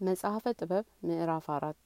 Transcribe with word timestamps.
መጽሐፈ 0.00 0.44
ጥበብ 0.58 0.86
ምዕራፍ 1.02 1.46
አራት 1.52 1.84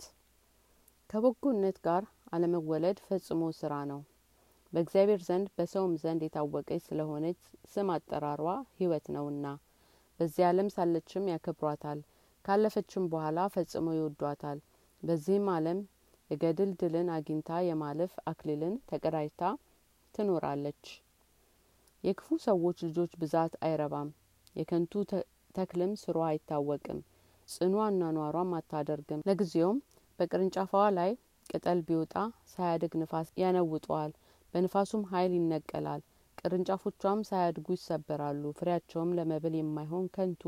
ከበጎነት 1.11 1.77
ጋር 1.85 2.03
አለመወለድ 2.33 2.99
ፈጽሞ 3.07 3.51
ስራ 3.59 3.75
ነው። 3.91 4.01
በእግዚአብሔር 4.73 5.21
ዘንድ 5.29 5.49
በሰውም 5.57 5.93
ዘንድ 6.03 6.23
የታወቀች 6.25 6.83
ስለሆነች 6.87 7.39
ስም 7.73 7.91
አጠራሯ 7.95 8.47
ሕይወት 8.79 9.07
ነውና 9.17 9.47
በዚህ 10.21 10.45
ዓለም 10.49 10.71
ሳለችም 10.75 11.29
ያከብሯታል፣ 11.33 12.01
ካለፈችም 12.45 13.07
በኋላ 13.13 13.47
ፈጽሞ 13.55 13.87
ይወዷታል። 13.97 14.59
በዚህም 15.03 15.47
ዓለም 15.55 15.81
የገድል 16.31 16.73
ድልን 16.81 17.11
አግኝታ 17.17 17.61
የማለፍ 17.69 18.15
አክሊልን 18.27 18.75
ተቀዳጅታ 18.91 19.43
ትኖራለች። 20.15 20.85
የክፉ 22.05 22.41
ሰዎች 22.47 22.79
ልጆች 22.87 23.15
ብዛት 23.23 23.55
አይረባም፣ 23.63 24.11
የከንቱ 24.55 24.93
ተክልም 25.55 25.95
ስሯ 26.01 26.19
አይታወቅም። 26.27 27.01
ጽኑ 27.51 27.75
አኗኗሯም 27.85 28.51
አታደርግም። 28.59 29.25
ለጊዜውም 29.29 29.79
በቅርንጫፏ 30.19 30.73
ላይ 30.99 31.11
ቅጠል 31.51 31.79
ቢወጣ 31.87 32.15
ሳያድግ 32.51 32.93
ንፋስ 33.01 33.29
ያነውጠዋል፣ 33.41 34.13
በንፋሱም 34.55 35.03
ኃይል 35.11 35.33
ይነቀላል። 35.39 36.03
ቅርንጫፎቿም 36.39 37.21
ሳያድጉ 37.29 37.67
ይሰበራሉ። 37.77 38.43
ፍሬያቸውም 38.59 39.15
ለመብል 39.19 39.55
የማይሆን 39.59 40.07
ከንቱ 40.15 40.43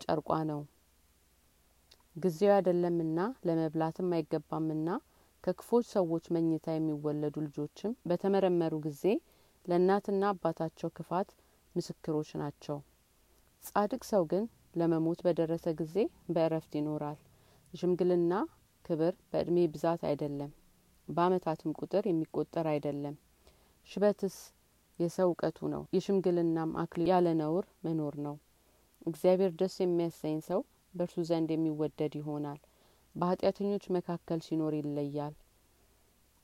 ጨርቋ 0.00 0.30
ነው። 0.50 0.60
ጊዜው 2.16 2.52
አይደለምና 2.54 3.18
ለመብላትም 3.46 4.12
አይገባምና 4.16 4.88
ከክፎች 5.44 5.84
ሰዎች 5.92 6.24
መኝታ 6.34 6.66
የሚወለዱ 6.74 7.36
ልጆችም 7.44 7.92
በተመረመሩ 8.08 8.74
ጊዜ 8.86 9.02
ለእናትና 9.64 10.22
አባታቸው 10.32 10.88
ክፋት 10.96 11.28
ምስክሮች 11.74 12.30
ናቸው። 12.40 12.78
ጻድቅ 13.64 14.02
ሰው 14.10 14.22
ግን 14.32 14.44
ለመሞት 14.78 15.20
በደረሰ 15.26 15.66
ጊዜ 15.80 15.94
በእረፍት 16.30 16.72
ይኖራል። 16.78 17.18
የሽምግልና 17.72 18.32
ክብር 18.84 19.14
በእድሜ 19.30 19.66
ብዛት 19.72 20.02
አይደለም፣ 20.10 20.50
በአመታትም 21.08 21.74
ቁጥር 21.80 22.04
የሚቆጠር 22.08 22.66
አይደለም። 22.72 23.16
ሽበትስ 23.88 24.36
የሰው 24.98 25.28
እውቀቱ 25.28 25.58
ነው። 25.74 25.82
የሽምግልናም 25.96 26.70
አክሊል 26.82 27.08
ያለ 27.12 27.28
ነውር 27.40 27.66
መኖር 27.84 28.14
ነው። 28.26 28.36
እግዚአብሔር 29.06 29.52
ደስ 29.60 29.74
የሚያሰኝ 29.82 30.38
ሰው 30.48 30.60
በእርሱ 30.94 31.16
ዘንድ 31.28 31.48
የሚወደድ 31.54 32.14
ይሆናል። 32.18 32.58
በኃጢአተኞች 33.14 33.84
መካከል 33.96 34.40
ሲኖር 34.46 34.72
ይለያል። 34.78 35.34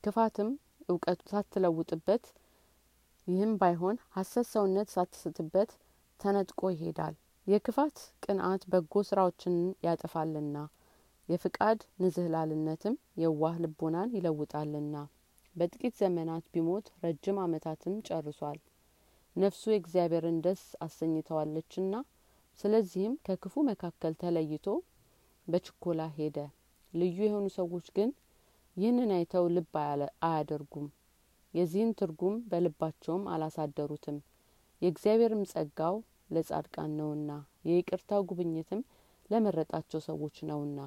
ክፋትም 0.05 0.49
እውቀቱ 0.91 1.21
ሳትለውጥበት፣ 1.31 2.25
ይህም 3.27 3.53
ባይሆን 3.61 3.97
ሐሰት 4.17 4.47
ሰውነት 4.51 4.89
ሳትስትበት 4.95 5.71
ተነጥቆ 6.21 6.63
ይሄዳል። 6.75 7.15
የክፋት 7.47 7.97
ቅንአት 8.25 8.63
በጎ 8.71 9.03
ስራዎችን 9.09 9.57
ያጠፋልና 9.85 10.59
የፍቃድ 11.29 11.81
ንዝህላልነትም 12.03 12.95
የዋህ 13.23 13.57
ልቦናን 13.65 14.15
ይለውጣልና 14.17 14.97
በጥቂት 15.57 15.95
ዘመናት 16.01 16.45
ቢሞት 16.55 16.87
ረጅም 17.05 17.39
አመታትን 17.43 17.97
ጨርሷል። 18.09 18.59
ነፍሱ 19.37 19.63
የእግዚአብሔርን 19.71 20.39
ደስ 20.47 20.63
አሰኝተዋለችና 20.87 21.95
ስለዚህም 22.61 23.15
ከክፉ 23.27 23.65
መካከል 23.71 24.15
ተለይቶ 24.23 24.67
በችኮላ 25.49 26.03
ሄደ። 26.19 26.37
ልዩ 26.93 27.19
የሆኑ 27.27 27.47
ሰዎች 27.59 27.87
ግን 27.97 28.11
ይህንን 28.77 29.13
አይተው 29.17 29.47
ልብ 29.55 29.75
አያደርጉም፣ 30.25 30.89
የዚህን 31.55 31.93
ትርጉም 31.99 32.37
በልባቸውም 32.51 33.29
አላሳደሩትም። 33.33 34.19
የእግዚአብሔርም 34.83 35.45
ጸጋው 35.53 35.97
ለጻድቃን 36.35 36.93
ነውና 36.99 37.31
የይቅርታው 37.69 38.23
ጉብኝትም 38.31 38.81
ለመረጣቸው 39.31 40.01
ሰዎች 40.07 40.37
ነውና። 40.49 40.79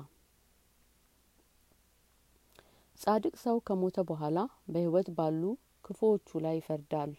ጻድቅ 3.00 3.34
ሰው 3.44 3.58
ከሞተ 3.68 3.98
በኋላ 4.09 4.38
በሕይወት 4.72 5.09
ባሉ 5.18 5.42
ክፉዎቹ 5.86 6.40
ላይ 6.45 6.56
ይፈርዳል። 6.59 7.12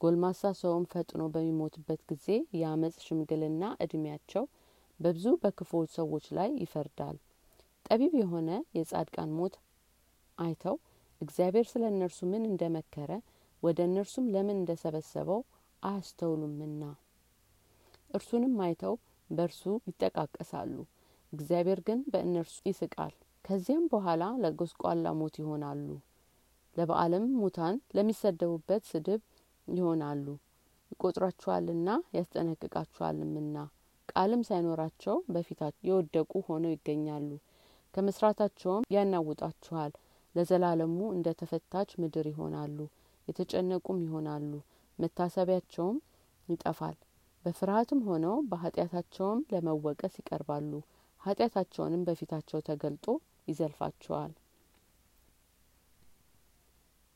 ጎልማሳ 0.00 0.50
ሰውም 0.60 0.84
ፈጥኖ 0.92 1.22
በሚሞትበት 1.34 2.00
ጊዜ 2.10 2.26
የአመፅ 2.58 2.96
ሽምግልና 3.06 3.64
እድሜያቸው 3.84 4.44
በብዙ 5.00 5.26
በክፉዎች 5.42 5.90
ሰዎች 5.98 6.26
ላይ 6.38 6.50
ይፈርዳል። 6.62 7.16
ጠቢብ 7.86 8.14
የሆነ 8.20 8.48
የጻድቃን 8.76 9.30
ሞት 9.38 9.54
አይተው 10.38 10.76
እግዚአብሔር 11.20 11.66
ስለ 11.70 11.84
እነርሱ 11.92 12.18
ምን 12.32 12.42
እንደመከረ 12.50 13.10
ወደ 13.62 13.78
እነርሱም 13.88 14.26
ለምን 14.34 14.58
እንደሰበሰበው 14.58 15.40
አያስተውሉምና 15.82 16.82
እርሱንም 18.10 18.54
አይተው 18.64 18.94
በእርሱ 19.30 19.62
ይጠቃቀሳሉ። 19.88 20.74
እግዚአብሔር 21.32 21.80
ግን 21.86 22.00
በእነርሱ 22.12 22.56
ይስቃል። 22.66 23.14
ከዚያም 23.44 23.84
በኋላ 23.92 24.22
ለጐስቋላ 24.42 25.08
ሞት 25.18 25.34
ይሆናሉ። 25.40 25.88
ለበዓለም 26.76 27.24
ሙታን 27.38 27.76
ለሚሰደቡበት 27.96 28.82
ስድብ 28.90 29.20
ይሆናሉ። 29.68 30.26
ይቆጥሯቸዋልና 30.92 31.88
ያስጠነቅቃቸዋልምና 32.16 33.56
ቃልም 34.08 34.42
ሳይኖራቸው 34.48 35.16
በፊታቸው 35.28 35.86
የወደቁ 35.88 36.32
ሆነው 36.46 36.72
ይገኛሉ። 36.74 37.30
ከመስራታቸውም 37.94 38.86
ያናውጣችኋል። 38.94 39.92
ለዘላለሙ 40.34 40.98
እንደ 41.14 41.28
ተፈታች 41.40 41.90
ምድር 42.00 42.26
ይሆናሉ። 42.32 42.78
የተጨነቁም 43.28 44.02
ይሆናሉ። 44.04 44.50
መታሰቢያቸውም 44.98 45.98
ይጠፋል። 46.48 46.96
በፍርሃትም 47.44 48.00
ሆነው 48.06 48.36
በኃጢአታቸውም 48.50 49.40
ለመወቀስ 49.52 50.14
ይቀርባሉ። 50.20 50.70
ኃጢአታቸውንም 51.20 52.04
በፊታቸው 52.08 52.60
ተገልጦ 52.68 53.06
ይዘልፋቸዋል። 53.48 54.32